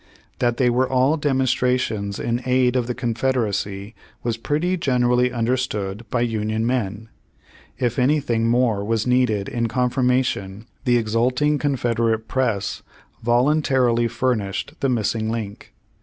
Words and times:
That 0.39 0.57
they 0.57 0.71
were 0.71 0.89
all 0.89 1.15
demonstrations 1.15 2.19
in 2.19 2.41
aid 2.47 2.75
of 2.75 2.87
the 2.87 2.95
Confederacy 2.95 3.93
was 4.23 4.35
pretty 4.35 4.75
generally 4.75 5.31
understood 5.31 6.07
by 6.09 6.21
Union 6.21 6.65
men. 6.65 7.09
If 7.77 7.99
any 7.99 8.19
thing 8.19 8.47
more 8.47 8.83
was 8.83 9.05
needed 9.05 9.47
in 9.47 9.67
confirmation 9.67 10.65
the 10.85 10.97
exulting 10.97 11.59
Confederate 11.59 12.27
press 12.27 12.81
voluntarily 13.21 14.07
furnished 14.07 14.73
the 14.79 14.89
missing 14.89 15.29
link. 15.29 15.71